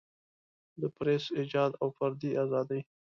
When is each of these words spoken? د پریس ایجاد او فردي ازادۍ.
د 0.81 0.81
پریس 0.95 1.25
ایجاد 1.39 1.71
او 1.81 1.87
فردي 1.97 2.31
ازادۍ. 2.43 2.81